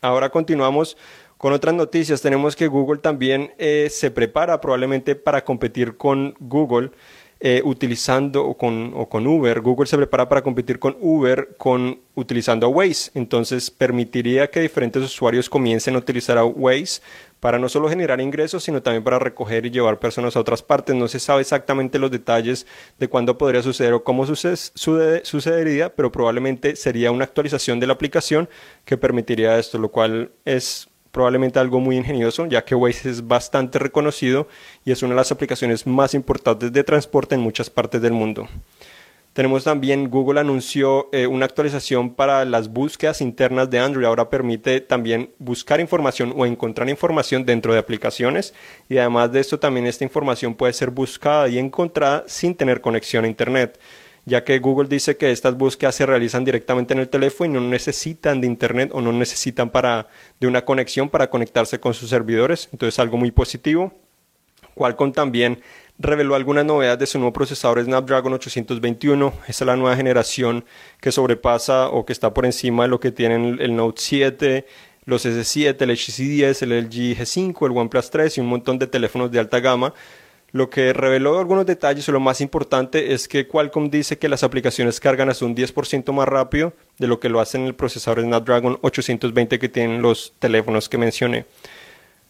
Ahora 0.00 0.30
continuamos 0.30 0.96
con 1.36 1.52
otras 1.52 1.74
noticias. 1.74 2.22
Tenemos 2.22 2.54
que 2.54 2.68
Google 2.68 3.00
también 3.00 3.52
eh, 3.58 3.88
se 3.90 4.12
prepara 4.12 4.60
probablemente 4.60 5.16
para 5.16 5.42
competir 5.42 5.96
con 5.96 6.36
Google. 6.38 6.92
Eh, 7.38 7.60
utilizando 7.64 8.46
o 8.46 8.56
con, 8.56 8.92
o 8.94 9.10
con, 9.10 9.26
Uber. 9.26 9.60
Google 9.60 9.86
se 9.86 9.98
prepara 9.98 10.26
para 10.26 10.42
competir 10.42 10.78
con 10.78 10.96
Uber 11.00 11.56
con, 11.58 12.00
utilizando 12.14 12.68
Waze. 12.70 13.10
Entonces 13.14 13.70
permitiría 13.70 14.48
que 14.50 14.60
diferentes 14.60 15.02
usuarios 15.02 15.50
comiencen 15.50 15.96
a 15.96 15.98
utilizar 15.98 16.38
a 16.38 16.44
Waze 16.44 17.02
para 17.40 17.58
no 17.58 17.68
solo 17.68 17.88
generar 17.88 18.20
ingresos, 18.20 18.64
sino 18.64 18.82
también 18.82 19.04
para 19.04 19.18
recoger 19.18 19.66
y 19.66 19.70
llevar 19.70 19.98
personas 19.98 20.36
a 20.36 20.40
otras 20.40 20.62
partes. 20.62 20.94
No 20.94 21.08
se 21.08 21.20
sabe 21.20 21.42
exactamente 21.42 21.98
los 21.98 22.10
detalles 22.10 22.66
de 22.98 23.08
cuándo 23.08 23.38
podría 23.38 23.62
suceder 23.62 23.92
o 23.92 24.04
cómo 24.04 24.26
sucedería, 24.26 25.94
pero 25.94 26.12
probablemente 26.12 26.76
sería 26.76 27.10
una 27.10 27.24
actualización 27.24 27.80
de 27.80 27.86
la 27.86 27.92
aplicación 27.92 28.48
que 28.84 28.96
permitiría 28.96 29.58
esto, 29.58 29.78
lo 29.78 29.90
cual 29.90 30.32
es 30.44 30.88
probablemente 31.16 31.58
algo 31.58 31.80
muy 31.80 31.96
ingenioso, 31.96 32.44
ya 32.44 32.64
que 32.64 32.74
Waze 32.74 33.08
es 33.08 33.26
bastante 33.26 33.78
reconocido 33.78 34.48
y 34.84 34.92
es 34.92 35.02
una 35.02 35.14
de 35.14 35.16
las 35.16 35.32
aplicaciones 35.32 35.86
más 35.86 36.12
importantes 36.12 36.72
de 36.72 36.84
transporte 36.84 37.34
en 37.34 37.40
muchas 37.40 37.70
partes 37.70 38.02
del 38.02 38.12
mundo. 38.12 38.46
Tenemos 39.36 39.64
también, 39.64 40.08
Google 40.08 40.40
anunció 40.40 41.10
eh, 41.12 41.26
una 41.26 41.44
actualización 41.44 42.14
para 42.14 42.46
las 42.46 42.70
búsquedas 42.70 43.20
internas 43.20 43.68
de 43.68 43.78
Android. 43.78 44.06
Ahora 44.06 44.30
permite 44.30 44.80
también 44.80 45.28
buscar 45.38 45.78
información 45.78 46.32
o 46.34 46.46
encontrar 46.46 46.88
información 46.88 47.44
dentro 47.44 47.74
de 47.74 47.78
aplicaciones. 47.78 48.54
Y 48.88 48.96
además 48.96 49.30
de 49.32 49.40
esto, 49.40 49.58
también 49.58 49.86
esta 49.86 50.04
información 50.04 50.54
puede 50.54 50.72
ser 50.72 50.90
buscada 50.90 51.48
y 51.48 51.58
encontrada 51.58 52.24
sin 52.26 52.54
tener 52.54 52.80
conexión 52.80 53.26
a 53.26 53.28
Internet. 53.28 53.78
Ya 54.24 54.42
que 54.42 54.58
Google 54.58 54.88
dice 54.88 55.18
que 55.18 55.30
estas 55.30 55.54
búsquedas 55.54 55.96
se 55.96 56.06
realizan 56.06 56.42
directamente 56.42 56.94
en 56.94 57.00
el 57.00 57.10
teléfono 57.10 57.50
y 57.50 57.52
no 57.52 57.60
necesitan 57.60 58.40
de 58.40 58.46
Internet 58.46 58.88
o 58.94 59.02
no 59.02 59.12
necesitan 59.12 59.68
para, 59.68 60.08
de 60.40 60.46
una 60.46 60.64
conexión 60.64 61.10
para 61.10 61.28
conectarse 61.28 61.78
con 61.78 61.92
sus 61.92 62.08
servidores. 62.08 62.70
Entonces, 62.72 62.98
algo 62.98 63.18
muy 63.18 63.32
positivo. 63.32 63.92
Qualcomm 64.76 65.12
también 65.12 65.62
reveló 65.98 66.34
algunas 66.34 66.66
novedades 66.66 66.98
de 66.98 67.06
su 67.06 67.18
nuevo 67.18 67.32
procesador 67.32 67.82
Snapdragon 67.82 68.34
821. 68.34 69.32
Esta 69.48 69.64
es 69.64 69.66
la 69.66 69.74
nueva 69.74 69.96
generación 69.96 70.66
que 71.00 71.10
sobrepasa 71.10 71.88
o 71.88 72.04
que 72.04 72.12
está 72.12 72.34
por 72.34 72.44
encima 72.44 72.82
de 72.84 72.90
lo 72.90 73.00
que 73.00 73.10
tienen 73.10 73.56
el 73.58 73.74
Note 73.74 74.00
7, 74.02 74.66
los 75.06 75.24
S7, 75.24 75.80
el 75.80 75.90
HTC 75.96 76.18
10, 76.18 76.62
el 76.62 76.84
LG 76.84 77.16
G5, 77.16 77.66
el 77.66 77.76
OnePlus 77.78 78.10
3 78.10 78.36
y 78.36 78.40
un 78.42 78.48
montón 78.48 78.78
de 78.78 78.86
teléfonos 78.86 79.30
de 79.32 79.38
alta 79.38 79.60
gama. 79.60 79.94
Lo 80.52 80.68
que 80.68 80.92
reveló 80.92 81.38
algunos 81.38 81.64
detalles, 81.64 82.08
o 82.08 82.12
lo 82.12 82.20
más 82.20 82.40
importante, 82.42 83.14
es 83.14 83.28
que 83.28 83.48
Qualcomm 83.48 83.90
dice 83.90 84.18
que 84.18 84.28
las 84.28 84.42
aplicaciones 84.42 85.00
cargan 85.00 85.30
hasta 85.30 85.44
un 85.44 85.56
10% 85.56 86.12
más 86.12 86.28
rápido 86.28 86.74
de 86.98 87.06
lo 87.06 87.18
que 87.18 87.30
lo 87.30 87.40
hacen 87.40 87.62
el 87.62 87.74
procesador 87.74 88.22
Snapdragon 88.22 88.78
820 88.82 89.58
que 89.58 89.68
tienen 89.68 90.02
los 90.02 90.34
teléfonos 90.38 90.88
que 90.88 90.98
mencioné. 90.98 91.46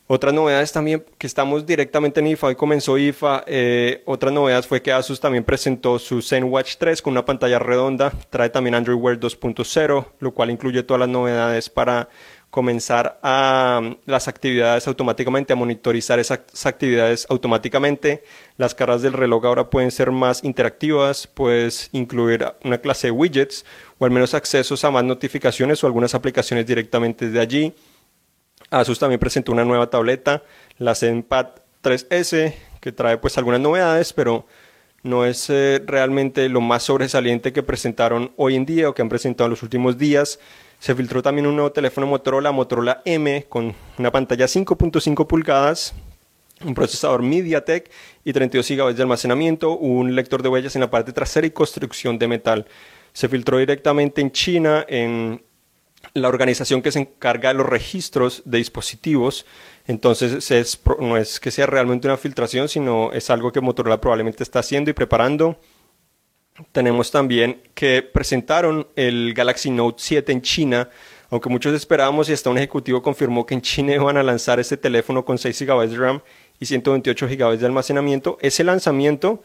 Otras 0.09 0.33
novedades 0.33 0.71
también, 0.71 1.05
que 1.19 1.27
estamos 1.27 1.67
directamente 1.67 2.21
en 2.21 2.29
IFA, 2.29 2.47
hoy 2.47 2.55
comenzó 2.55 2.97
IFA, 2.97 3.43
eh, 3.49 4.03
otras 4.07 4.33
novedades 4.33 4.65
fue 4.65 4.81
que 4.81 4.93
Asus 4.93 5.19
también 5.19 5.43
presentó 5.43 5.99
su 5.99 6.23
ZenWatch 6.23 6.77
3 6.77 7.03
con 7.03 7.11
una 7.11 7.25
pantalla 7.25 7.59
redonda, 7.59 8.13
trae 8.31 8.49
también 8.51 8.77
Android 8.77 8.97
Wear 8.97 9.19
2.0, 9.19 10.07
lo 10.21 10.33
cual 10.33 10.51
incluye 10.51 10.85
todas 10.85 11.01
las 11.01 11.09
novedades 11.09 11.69
para 11.69 12.09
comenzar 12.51 13.19
a 13.23 13.81
mm, 13.83 13.97
las 14.07 14.29
actividades 14.29 14.87
automáticamente, 14.87 15.53
a 15.53 15.57
monitorizar 15.57 16.21
esas 16.21 16.65
actividades 16.65 17.27
automáticamente. 17.29 18.23
Las 18.57 18.75
caras 18.75 19.03
del 19.03 19.13
reloj 19.13 19.45
ahora 19.45 19.71
pueden 19.71 19.91
ser 19.91 20.13
más 20.13 20.45
interactivas, 20.45 21.27
puedes 21.27 21.91
incluir 21.93 22.47
una 22.65 22.79
clase 22.79 23.09
de 23.09 23.11
widgets 23.11 23.65
o 23.99 24.05
al 24.05 24.13
menos 24.13 24.35
accesos 24.35 24.85
a 24.85 24.91
más 24.91 25.03
notificaciones 25.05 25.83
o 25.83 25.87
algunas 25.87 26.15
aplicaciones 26.15 26.65
directamente 26.65 27.29
de 27.29 27.41
allí. 27.41 27.75
Asus 28.81 28.99
también 28.99 29.19
presentó 29.19 29.53
una 29.53 29.65
nueva 29.65 29.89
tableta, 29.89 30.43
la 30.79 30.95
ZenPad 30.95 31.47
3S, 31.83 32.55
que 32.81 32.93
trae 32.93 33.19
pues 33.19 33.39
algunas 33.39 33.61
novedades, 33.61 34.13
pero 34.13 34.47
no 35.03 35.25
es 35.25 35.49
eh, 35.51 35.83
realmente 35.87 36.49
lo 36.49 36.61
más 36.61 36.83
sobresaliente 36.83 37.53
que 37.53 37.63
presentaron 37.63 38.33
hoy 38.37 38.57
en 38.57 38.67
día 38.67 38.89
o 38.89 38.95
que 38.95 39.03
han 39.03 39.09
presentado 39.09 39.47
en 39.47 39.53
los 39.53 39.63
últimos 39.63 39.99
días. 39.99 40.41
Se 40.79 40.95
filtró 40.95 41.23
también 41.23 41.47
un 41.47 41.55
nuevo 41.55 41.73
teléfono 41.73 42.07
Motorola, 42.07 42.53
Motorola 42.53 43.03
M, 43.05 43.47
con 43.49 43.75
una 43.99 44.13
pantalla 44.13 44.47
5.5 44.47 45.27
pulgadas, 45.27 45.95
un 46.65 46.75
procesador 46.75 47.23
MediaTek 47.23 47.91
y 48.25 48.33
32 48.33 48.69
GB 48.69 48.95
de 48.95 49.03
almacenamiento, 49.03 49.77
un 49.77 50.15
lector 50.15 50.43
de 50.43 50.49
huellas 50.49 50.75
en 50.75 50.81
la 50.81 50.91
parte 50.91 51.13
trasera 51.13 51.47
y 51.47 51.51
construcción 51.51 52.19
de 52.19 52.29
metal. 52.29 52.67
Se 53.13 53.29
filtró 53.29 53.59
directamente 53.59 54.21
en 54.21 54.33
China, 54.33 54.85
en 54.89 55.43
la 56.17 56.29
organización 56.29 56.83
que 56.83 56.91
se 56.91 57.01
encarga 57.01 57.51
de 57.51 57.55
los 57.55 57.67
registros 57.67 58.43
de 58.45 58.59
dispositivos. 58.59 59.47
Entonces 59.87 60.51
no 60.99 61.17
es 61.17 61.39
que 61.39 61.51
sea 61.51 61.67
realmente 61.67 62.09
una 62.09 62.17
filtración, 62.17 62.69
sino 62.69 63.13
es 63.13 63.31
algo 63.31 63.53
que 63.53 63.61
Motorola 63.61 64.01
probablemente 64.01 64.43
está 64.43 64.61
haciendo 64.61 64.91
y 64.91 64.95
preparando. 64.95 65.61
Tenemos 66.73 67.11
también 67.11 67.63
que 67.75 68.03
presentaron 68.03 68.89
el 68.97 69.35
Galaxy 69.35 69.71
Note 69.71 70.03
7 70.03 70.33
en 70.33 70.41
China, 70.41 70.89
aunque 71.29 71.51
muchos 71.51 71.75
esperábamos 71.75 72.31
y 72.31 72.33
hasta 72.33 72.49
un 72.49 72.57
ejecutivo 72.57 73.03
confirmó 73.03 73.45
que 73.45 73.55
en 73.55 73.61
China 73.61 73.95
iban 73.95 74.17
a 74.17 74.23
lanzar 74.23 74.59
este 74.59 74.79
teléfono 74.79 75.25
con 75.25 75.37
6 75.37 75.63
GB 75.63 75.89
de 75.89 75.97
RAM 75.97 76.23
y 76.59 76.65
128 76.65 77.29
GB 77.29 77.59
de 77.59 77.67
almacenamiento. 77.67 78.39
Ese 78.41 78.65
lanzamiento 78.65 79.43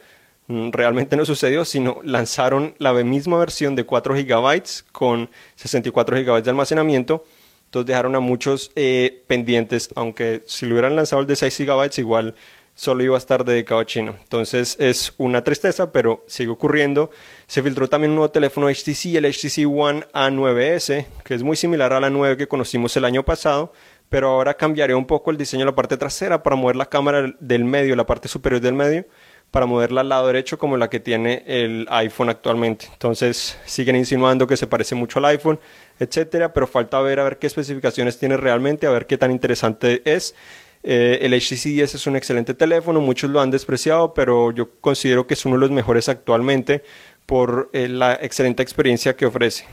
realmente 0.71 1.15
no 1.15 1.25
sucedió, 1.25 1.65
sino 1.65 1.99
lanzaron 2.03 2.75
la 2.77 2.93
misma 2.93 3.37
versión 3.37 3.75
de 3.75 3.83
4 3.83 4.15
GB 4.15 4.63
con 4.91 5.29
64 5.55 6.17
GB 6.17 6.43
de 6.43 6.49
almacenamiento. 6.49 7.25
Entonces 7.65 7.87
dejaron 7.87 8.15
a 8.15 8.19
muchos 8.19 8.71
eh, 8.75 9.23
pendientes, 9.27 9.89
aunque 9.95 10.43
si 10.45 10.65
lo 10.65 10.73
hubieran 10.73 10.95
lanzado 10.95 11.21
el 11.21 11.27
de 11.27 11.35
6 11.35 11.59
GB 11.59 11.99
igual 11.99 12.35
solo 12.75 13.03
iba 13.03 13.15
a 13.15 13.17
estar 13.17 13.45
dedicado 13.45 13.79
a 13.81 13.85
China. 13.85 14.15
Entonces 14.21 14.75
es 14.79 15.13
una 15.17 15.43
tristeza, 15.43 15.91
pero 15.91 16.23
sigue 16.27 16.49
ocurriendo. 16.49 17.11
Se 17.47 17.61
filtró 17.61 17.87
también 17.87 18.11
un 18.11 18.17
nuevo 18.17 18.31
teléfono 18.31 18.67
HTC, 18.67 19.15
el 19.15 19.25
HTC 19.25 19.67
One 19.67 20.05
A9S, 20.13 21.05
que 21.23 21.35
es 21.35 21.43
muy 21.43 21.55
similar 21.55 21.93
a 21.93 21.99
la 21.99 22.09
9 22.09 22.37
que 22.37 22.47
conocimos 22.47 22.95
el 22.97 23.05
año 23.05 23.23
pasado, 23.23 23.71
pero 24.09 24.29
ahora 24.29 24.55
cambiaría 24.55 24.97
un 24.97 25.05
poco 25.05 25.31
el 25.31 25.37
diseño 25.37 25.61
de 25.61 25.71
la 25.71 25.75
parte 25.75 25.95
trasera 25.95 26.43
para 26.43 26.55
mover 26.55 26.75
la 26.75 26.87
cámara 26.87 27.33
del 27.39 27.65
medio, 27.65 27.95
la 27.95 28.05
parte 28.05 28.27
superior 28.27 28.61
del 28.61 28.73
medio 28.73 29.05
para 29.51 29.65
moverla 29.65 30.01
al 30.01 30.09
lado 30.09 30.27
derecho 30.27 30.57
como 30.57 30.77
la 30.77 30.89
que 30.89 31.01
tiene 31.01 31.43
el 31.45 31.85
iPhone 31.89 32.29
actualmente. 32.29 32.87
Entonces 32.93 33.59
siguen 33.65 33.97
insinuando 33.97 34.47
que 34.47 34.55
se 34.55 34.65
parece 34.65 34.95
mucho 34.95 35.19
al 35.19 35.25
iPhone, 35.25 35.59
etcétera, 35.99 36.53
pero 36.53 36.67
falta 36.67 36.99
ver 37.01 37.19
a 37.19 37.25
ver 37.25 37.37
qué 37.37 37.47
especificaciones 37.47 38.17
tiene 38.17 38.37
realmente, 38.37 38.87
a 38.87 38.91
ver 38.91 39.05
qué 39.05 39.17
tan 39.17 39.29
interesante 39.29 40.01
es. 40.05 40.33
Eh, 40.83 41.19
el 41.21 41.33
HTC 41.33 41.65
10 41.65 41.95
es 41.95 42.07
un 42.07 42.15
excelente 42.15 42.53
teléfono, 42.53 43.01
muchos 43.01 43.29
lo 43.29 43.41
han 43.41 43.51
despreciado, 43.51 44.13
pero 44.13 44.51
yo 44.51 44.69
considero 44.79 45.27
que 45.27 45.35
es 45.35 45.45
uno 45.45 45.55
de 45.55 45.59
los 45.59 45.71
mejores 45.71 46.09
actualmente 46.09 46.83
por 47.25 47.69
eh, 47.73 47.87
la 47.87 48.13
excelente 48.13 48.63
experiencia 48.63 49.15
que 49.15 49.25
ofrece. 49.25 49.65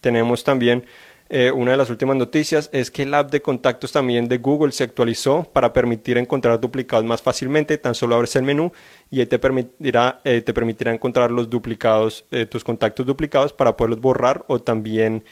Tenemos 0.00 0.44
también 0.44 0.84
eh, 1.28 1.50
una 1.50 1.72
de 1.72 1.76
las 1.76 1.90
últimas 1.90 2.16
noticias 2.16 2.70
es 2.72 2.90
que 2.90 3.02
el 3.02 3.14
app 3.14 3.30
de 3.30 3.42
contactos 3.42 3.92
también 3.92 4.28
de 4.28 4.38
Google 4.38 4.72
se 4.72 4.84
actualizó 4.84 5.44
para 5.44 5.72
permitir 5.72 6.18
encontrar 6.18 6.60
duplicados 6.60 7.04
más 7.04 7.20
fácilmente. 7.20 7.78
Tan 7.78 7.94
solo 7.94 8.14
abres 8.14 8.36
el 8.36 8.42
menú 8.42 8.72
y 9.10 9.20
ahí 9.20 9.26
te 9.26 9.38
permitirá, 9.38 10.20
eh, 10.24 10.40
te 10.40 10.54
permitirá 10.54 10.92
encontrar 10.92 11.30
los 11.30 11.50
duplicados, 11.50 12.24
eh, 12.30 12.46
tus 12.46 12.62
contactos 12.62 13.04
duplicados 13.04 13.52
para 13.52 13.76
poderlos 13.76 14.00
borrar 14.00 14.44
o 14.48 14.60
también 14.60 15.24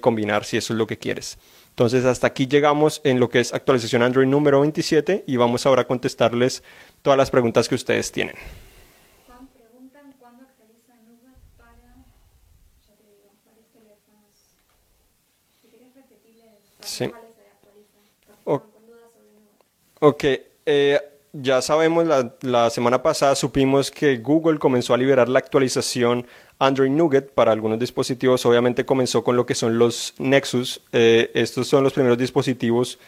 combinar 0.00 0.46
si 0.46 0.56
eso 0.56 0.72
es 0.72 0.78
lo 0.78 0.86
que 0.86 0.96
quieres. 0.96 1.38
Entonces 1.68 2.06
hasta 2.06 2.26
aquí 2.26 2.46
llegamos 2.46 3.02
en 3.04 3.20
lo 3.20 3.28
que 3.28 3.38
es 3.38 3.52
actualización 3.52 4.02
Android 4.02 4.26
número 4.26 4.60
27 4.60 5.24
y 5.26 5.36
vamos 5.36 5.66
ahora 5.66 5.82
a 5.82 5.86
contestarles 5.86 6.62
todas 7.02 7.18
las 7.18 7.30
preguntas 7.30 7.68
que 7.68 7.74
ustedes 7.74 8.10
tienen. 8.10 8.34
Sí. 16.98 17.12
Ok, 20.00 20.24
eh, 20.64 21.00
ya 21.32 21.60
sabemos, 21.60 22.06
la, 22.06 22.34
la, 22.42 22.70
semana 22.70 23.02
pasada 23.02 23.34
supimos 23.34 23.90
que 23.90 24.18
Google 24.18 24.58
comenzó 24.58 24.94
a 24.94 24.96
liberar 24.96 25.28
la 25.28 25.40
actualización 25.40 26.26
Android 26.58 26.90
Nougat 26.90 27.30
para 27.30 27.52
algunos 27.52 27.78
dispositivos. 27.78 28.46
Obviamente 28.46 28.84
comenzó 28.84 29.24
con 29.24 29.36
lo 29.36 29.44
que 29.44 29.54
son 29.54 29.78
los 29.78 30.14
Nexus. 30.18 30.80
Eh, 30.92 31.30
estos 31.34 31.66
son 31.66 31.84
los 31.84 31.92
primeros 31.92 32.18
dispositivos 32.18 32.98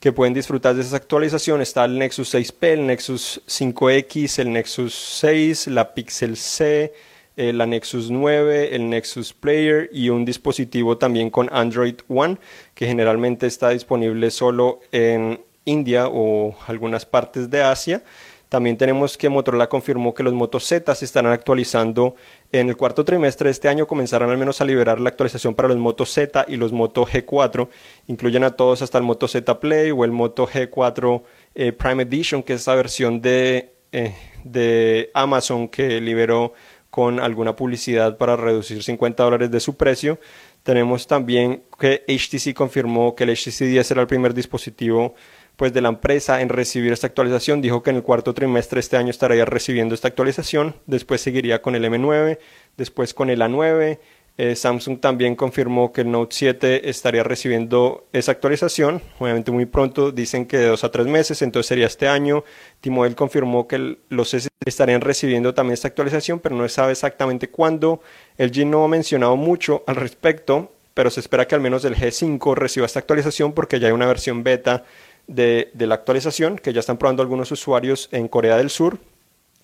que 0.00 0.12
pueden 0.12 0.34
disfrutar 0.34 0.74
de 0.74 0.82
esa 0.82 0.96
actualización. 0.96 1.60
Está 1.60 1.84
el 1.84 1.98
Nexus 1.98 2.34
6P, 2.34 2.66
el 2.68 2.86
Nexus 2.86 3.42
5X, 3.46 4.38
el 4.40 4.52
Nexus 4.52 4.94
6, 4.94 5.68
la 5.68 5.94
Pixel 5.94 6.36
C, 6.36 6.92
eh, 7.40 7.54
la 7.54 7.64
Nexus 7.64 8.10
9, 8.10 8.76
el 8.76 8.90
Nexus 8.90 9.32
Player 9.32 9.88
y 9.94 10.10
un 10.10 10.26
dispositivo 10.26 10.98
también 10.98 11.30
con 11.30 11.48
Android 11.50 11.94
One 12.06 12.36
que 12.74 12.86
generalmente 12.86 13.46
está 13.46 13.70
disponible 13.70 14.30
solo 14.30 14.80
en 14.92 15.40
India 15.64 16.08
o 16.08 16.54
algunas 16.66 17.06
partes 17.06 17.48
de 17.48 17.62
Asia. 17.62 18.02
También 18.50 18.76
tenemos 18.76 19.16
que 19.16 19.30
Motorola 19.30 19.70
confirmó 19.70 20.12
que 20.12 20.22
los 20.22 20.34
Moto 20.34 20.60
Z 20.60 20.94
se 20.94 21.06
estarán 21.06 21.32
actualizando 21.32 22.14
en 22.52 22.68
el 22.68 22.76
cuarto 22.76 23.06
trimestre 23.06 23.46
de 23.46 23.52
este 23.52 23.70
año. 23.70 23.86
Comenzarán 23.86 24.28
al 24.28 24.36
menos 24.36 24.60
a 24.60 24.66
liberar 24.66 25.00
la 25.00 25.08
actualización 25.08 25.54
para 25.54 25.68
los 25.68 25.78
Moto 25.78 26.04
Z 26.04 26.44
y 26.46 26.56
los 26.56 26.72
Moto 26.72 27.06
G4. 27.06 27.70
Incluyen 28.08 28.44
a 28.44 28.50
todos 28.50 28.82
hasta 28.82 28.98
el 28.98 29.04
Moto 29.04 29.26
Z 29.28 29.60
Play 29.60 29.92
o 29.92 30.04
el 30.04 30.12
Moto 30.12 30.46
G4 30.46 31.22
eh, 31.54 31.72
Prime 31.72 32.02
Edition, 32.02 32.42
que 32.42 32.52
es 32.52 32.60
esa 32.60 32.74
versión 32.74 33.22
de, 33.22 33.72
eh, 33.92 34.14
de 34.44 35.10
Amazon 35.14 35.68
que 35.68 36.02
liberó 36.02 36.52
con 36.90 37.20
alguna 37.20 37.56
publicidad 37.56 38.18
para 38.18 38.36
reducir 38.36 38.82
50 38.82 39.22
dólares 39.22 39.50
de 39.50 39.60
su 39.60 39.76
precio. 39.76 40.18
Tenemos 40.62 41.06
también 41.06 41.62
que 41.78 42.04
HTC 42.06 42.54
confirmó 42.54 43.14
que 43.14 43.24
el 43.24 43.30
HTC 43.30 43.64
10 43.64 43.90
era 43.92 44.00
el 44.02 44.06
primer 44.06 44.34
dispositivo 44.34 45.14
pues, 45.56 45.72
de 45.72 45.80
la 45.80 45.88
empresa 45.88 46.42
en 46.42 46.48
recibir 46.48 46.92
esta 46.92 47.06
actualización. 47.06 47.62
Dijo 47.62 47.82
que 47.82 47.90
en 47.90 47.96
el 47.96 48.02
cuarto 48.02 48.34
trimestre 48.34 48.80
este 48.80 48.96
año 48.96 49.10
estaría 49.10 49.44
recibiendo 49.44 49.94
esta 49.94 50.08
actualización. 50.08 50.74
Después 50.86 51.20
seguiría 51.20 51.62
con 51.62 51.74
el 51.74 51.84
M9, 51.84 52.38
después 52.76 53.14
con 53.14 53.30
el 53.30 53.40
A9 53.40 53.98
eh, 54.42 54.56
Samsung 54.56 55.00
también 55.00 55.36
confirmó 55.36 55.92
que 55.92 56.00
el 56.00 56.10
Note 56.10 56.34
7 56.34 56.88
estaría 56.88 57.22
recibiendo 57.22 58.06
esa 58.14 58.32
actualización, 58.32 59.02
obviamente 59.18 59.50
muy 59.50 59.66
pronto, 59.66 60.12
dicen 60.12 60.46
que 60.46 60.56
de 60.56 60.68
dos 60.68 60.82
a 60.82 60.90
tres 60.90 61.06
meses, 61.06 61.42
entonces 61.42 61.68
sería 61.68 61.86
este 61.86 62.08
año. 62.08 62.42
T-Mobile 62.80 63.14
confirmó 63.14 63.68
que 63.68 63.98
los 64.08 64.32
S 64.32 64.48
estarían 64.64 65.02
recibiendo 65.02 65.52
también 65.52 65.74
esta 65.74 65.88
actualización, 65.88 66.40
pero 66.40 66.56
no 66.56 66.66
sabe 66.70 66.92
exactamente 66.92 67.50
cuándo. 67.50 68.00
El 68.38 68.50
G 68.50 68.66
no 68.66 68.82
ha 68.82 68.88
mencionado 68.88 69.36
mucho 69.36 69.84
al 69.86 69.96
respecto, 69.96 70.72
pero 70.94 71.10
se 71.10 71.20
espera 71.20 71.46
que 71.46 71.54
al 71.54 71.60
menos 71.60 71.84
el 71.84 71.94
G5 71.94 72.54
reciba 72.54 72.86
esta 72.86 73.00
actualización 73.00 73.52
porque 73.52 73.78
ya 73.78 73.88
hay 73.88 73.92
una 73.92 74.06
versión 74.06 74.42
beta 74.42 74.84
de 75.26 75.70
la 75.74 75.96
actualización 75.96 76.56
que 76.56 76.72
ya 76.72 76.80
están 76.80 76.96
probando 76.96 77.22
algunos 77.22 77.52
usuarios 77.52 78.08
en 78.10 78.26
Corea 78.26 78.56
del 78.56 78.70
Sur. 78.70 79.00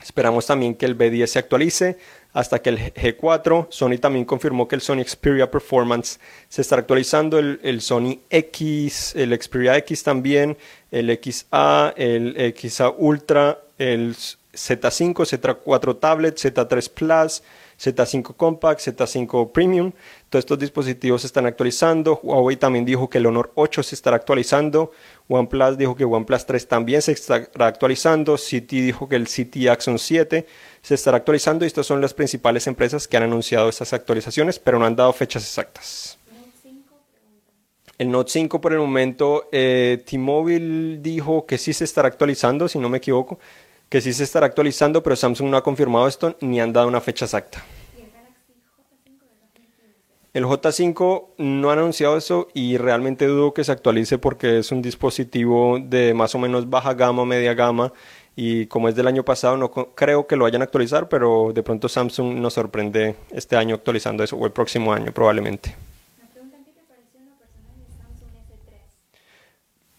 Esperamos 0.00 0.46
también 0.46 0.74
que 0.74 0.86
el 0.86 0.96
B10 0.96 1.26
se 1.26 1.38
actualice 1.38 1.98
hasta 2.36 2.60
que 2.60 2.68
el 2.68 2.78
G4, 2.92 3.68
Sony 3.70 3.96
también 3.98 4.26
confirmó 4.26 4.68
que 4.68 4.74
el 4.74 4.82
Sony 4.82 5.02
Xperia 5.02 5.50
Performance 5.50 6.20
se 6.50 6.60
está 6.60 6.76
actualizando, 6.76 7.38
el, 7.38 7.80
Sony 7.80 8.18
X, 8.28 9.16
el 9.16 9.34
Xperia 9.40 9.78
X 9.78 10.02
también, 10.02 10.58
el 10.90 11.18
XA, 11.18 11.94
el 11.96 12.54
XA 12.54 12.90
Ultra, 12.90 13.58
el 13.78 14.14
Z5, 14.56 15.14
Z4 15.14 16.00
Tablet, 16.00 16.36
Z3 16.36 16.90
Plus, 16.90 17.42
Z5 17.78 18.34
Compact, 18.36 18.80
Z5 18.80 19.52
Premium. 19.52 19.92
Todos 20.30 20.44
estos 20.44 20.58
dispositivos 20.58 21.20
se 21.20 21.26
están 21.26 21.46
actualizando. 21.46 22.18
Huawei 22.22 22.56
también 22.56 22.84
dijo 22.84 23.08
que 23.08 23.18
el 23.18 23.26
Honor 23.26 23.52
8 23.54 23.82
se 23.82 23.94
estará 23.94 24.16
actualizando. 24.16 24.92
OnePlus 25.28 25.76
dijo 25.76 25.94
que 25.94 26.04
OnePlus 26.04 26.46
3 26.46 26.68
también 26.68 27.02
se 27.02 27.12
estará 27.12 27.66
actualizando. 27.66 28.36
CT 28.36 28.70
dijo 28.70 29.08
que 29.08 29.16
el 29.16 29.26
CT 29.26 29.68
Axon 29.70 29.98
7 29.98 30.46
se 30.82 30.94
estará 30.94 31.18
actualizando 31.18 31.64
y 31.64 31.68
estas 31.68 31.86
son 31.86 32.00
las 32.00 32.14
principales 32.14 32.66
empresas 32.66 33.06
que 33.06 33.16
han 33.16 33.24
anunciado 33.24 33.68
estas 33.68 33.92
actualizaciones, 33.92 34.58
pero 34.58 34.78
no 34.78 34.86
han 34.86 34.96
dado 34.96 35.12
fechas 35.12 35.42
exactas. 35.42 36.18
El 37.98 38.10
Note 38.10 38.30
5 38.30 38.60
por 38.60 38.74
el 38.74 38.78
momento, 38.78 39.48
eh, 39.52 40.02
T-Mobile 40.04 40.98
dijo 40.98 41.46
que 41.46 41.56
sí 41.56 41.72
se 41.72 41.84
estará 41.84 42.08
actualizando, 42.08 42.68
si 42.68 42.78
no 42.78 42.90
me 42.90 42.98
equivoco, 42.98 43.38
que 43.88 44.00
sí 44.00 44.12
se 44.12 44.24
estará 44.24 44.46
actualizando, 44.46 45.02
pero 45.02 45.16
Samsung 45.16 45.48
no 45.48 45.56
ha 45.56 45.62
confirmado 45.62 46.08
esto 46.08 46.36
ni 46.40 46.60
han 46.60 46.72
dado 46.72 46.88
una 46.88 47.00
fecha 47.00 47.24
exacta. 47.24 47.64
El 50.32 50.44
J5 50.44 51.28
no 51.38 51.70
ha 51.70 51.72
anunciado 51.72 52.18
eso 52.18 52.48
y 52.52 52.76
realmente 52.76 53.26
dudo 53.26 53.54
que 53.54 53.64
se 53.64 53.72
actualice 53.72 54.18
porque 54.18 54.58
es 54.58 54.70
un 54.70 54.82
dispositivo 54.82 55.78
de 55.80 56.12
más 56.12 56.34
o 56.34 56.38
menos 56.38 56.68
baja 56.68 56.92
gama, 56.92 57.24
media 57.24 57.54
gama 57.54 57.94
y 58.34 58.66
como 58.66 58.90
es 58.90 58.94
del 58.94 59.06
año 59.06 59.24
pasado 59.24 59.56
no 59.56 59.70
creo 59.70 60.26
que 60.26 60.36
lo 60.36 60.44
vayan 60.44 60.60
a 60.60 60.64
actualizar, 60.64 61.08
pero 61.08 61.52
de 61.54 61.62
pronto 61.62 61.88
Samsung 61.88 62.34
nos 62.34 62.52
sorprende 62.52 63.16
este 63.30 63.56
año 63.56 63.76
actualizando 63.76 64.22
eso 64.22 64.36
o 64.36 64.44
el 64.44 64.52
próximo 64.52 64.92
año 64.92 65.10
probablemente. 65.10 65.74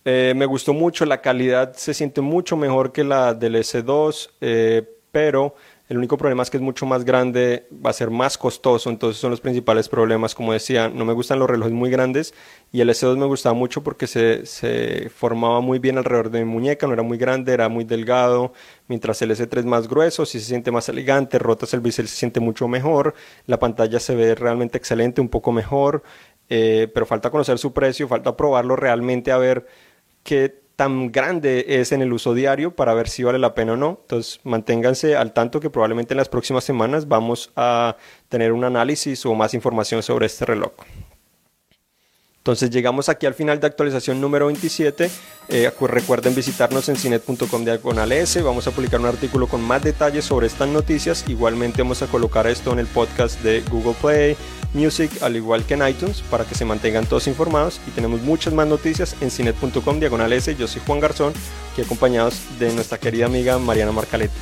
Eh, 0.09 0.33
me 0.37 0.45
gustó 0.45 0.73
mucho, 0.73 1.03
la 1.05 1.19
calidad 1.19 1.73
se 1.73 1.93
siente 1.93 2.21
mucho 2.21 2.55
mejor 2.55 2.93
que 2.93 3.03
la 3.03 3.33
del 3.33 3.55
S2, 3.55 4.29
eh, 4.39 4.89
pero 5.11 5.55
el 5.89 5.97
único 5.97 6.17
problema 6.17 6.43
es 6.43 6.49
que 6.49 6.55
es 6.55 6.63
mucho 6.63 6.85
más 6.85 7.03
grande, 7.03 7.67
va 7.85 7.89
a 7.89 7.93
ser 7.93 8.09
más 8.09 8.37
costoso, 8.37 8.89
entonces 8.89 9.19
son 9.19 9.31
los 9.31 9.41
principales 9.41 9.89
problemas. 9.89 10.33
Como 10.33 10.53
decía, 10.53 10.87
no 10.87 11.03
me 11.03 11.11
gustan 11.11 11.39
los 11.39 11.49
relojes 11.49 11.73
muy 11.73 11.89
grandes 11.89 12.33
y 12.71 12.79
el 12.79 12.89
S2 12.89 13.17
me 13.17 13.25
gustaba 13.25 13.53
mucho 13.53 13.83
porque 13.83 14.07
se, 14.07 14.45
se 14.45 15.09
formaba 15.09 15.59
muy 15.59 15.77
bien 15.77 15.97
alrededor 15.97 16.31
de 16.31 16.39
mi 16.39 16.45
muñeca, 16.45 16.87
no 16.87 16.93
era 16.93 17.03
muy 17.03 17.17
grande, 17.17 17.51
era 17.51 17.67
muy 17.67 17.83
delgado, 17.83 18.53
mientras 18.87 19.21
el 19.21 19.31
S3 19.31 19.59
es 19.59 19.65
más 19.65 19.89
grueso, 19.89 20.25
sí 20.25 20.39
se 20.39 20.45
siente 20.45 20.71
más 20.71 20.87
elegante, 20.87 21.37
rotas 21.37 21.73
el 21.73 21.81
bisel 21.81 22.07
se 22.07 22.15
siente 22.15 22.39
mucho 22.39 22.69
mejor, 22.69 23.13
la 23.45 23.59
pantalla 23.59 23.99
se 23.99 24.15
ve 24.15 24.35
realmente 24.35 24.77
excelente, 24.77 25.19
un 25.19 25.27
poco 25.27 25.51
mejor, 25.51 26.01
eh, 26.47 26.89
pero 26.93 27.05
falta 27.05 27.29
conocer 27.29 27.57
su 27.57 27.73
precio, 27.73 28.07
falta 28.07 28.37
probarlo 28.37 28.77
realmente 28.77 29.33
a 29.33 29.37
ver 29.37 29.67
qué 30.27 30.59
tan 30.75 31.09
grande 31.13 31.65
es 31.79 31.93
en 31.93 32.01
el 32.01 32.11
uso 32.11 32.33
diario 32.33 32.75
para 32.75 32.93
ver 32.93 33.07
si 33.07 33.23
vale 33.23 33.39
la 33.39 33.55
pena 33.55 33.73
o 33.73 33.77
no. 33.77 33.99
Entonces 34.01 34.41
manténganse 34.43 35.15
al 35.15 35.31
tanto 35.31 35.61
que 35.61 35.69
probablemente 35.69 36.13
en 36.13 36.17
las 36.17 36.27
próximas 36.27 36.65
semanas 36.65 37.07
vamos 37.07 37.51
a 37.55 37.95
tener 38.27 38.51
un 38.51 38.65
análisis 38.65 39.25
o 39.25 39.33
más 39.35 39.53
información 39.53 40.03
sobre 40.03 40.25
este 40.25 40.45
reloj. 40.45 40.73
Entonces 42.47 42.69
llegamos 42.69 43.09
aquí 43.09 43.25
al 43.25 43.33
final 43.33 43.59
de 43.59 43.67
actualización 43.67 44.21
número 44.21 44.45
27. 44.45 45.11
Eh, 45.49 45.69
recuerden 45.81 46.33
visitarnos 46.33 46.87
en 46.87 46.95
cinet.com 46.95 47.65
diagonal 47.65 48.09
S. 48.13 48.41
Vamos 48.41 48.65
a 48.67 48.71
publicar 48.71 49.01
un 49.01 49.07
artículo 49.07 49.47
con 49.47 49.61
más 49.61 49.83
detalles 49.83 50.23
sobre 50.23 50.47
estas 50.47 50.69
noticias. 50.69 51.25
Igualmente 51.27 51.81
vamos 51.81 52.01
a 52.03 52.07
colocar 52.07 52.47
esto 52.47 52.71
en 52.71 52.79
el 52.79 52.87
podcast 52.87 53.41
de 53.41 53.63
Google 53.69 53.95
Play 53.99 54.37
Music, 54.73 55.11
al 55.21 55.35
igual 55.35 55.65
que 55.65 55.73
en 55.73 55.85
iTunes, 55.85 56.21
para 56.21 56.45
que 56.45 56.55
se 56.55 56.63
mantengan 56.63 57.05
todos 57.05 57.27
informados. 57.27 57.81
Y 57.85 57.91
tenemos 57.91 58.21
muchas 58.21 58.53
más 58.53 58.65
noticias 58.65 59.17
en 59.19 59.29
cinet.com 59.29 59.99
diagonal 59.99 60.31
S. 60.31 60.55
Yo 60.55 60.69
soy 60.69 60.81
Juan 60.87 61.01
Garzón, 61.01 61.33
aquí 61.73 61.81
acompañados 61.81 62.43
de 62.59 62.71
nuestra 62.71 62.97
querida 62.97 63.25
amiga 63.25 63.57
Mariana 63.57 63.91
Marcaletti. 63.91 64.39